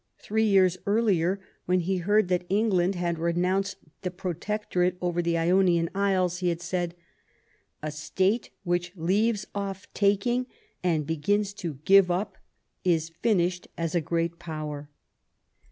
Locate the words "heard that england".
1.97-2.95